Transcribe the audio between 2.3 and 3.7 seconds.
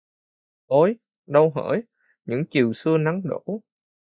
chiều xưa nắng đổ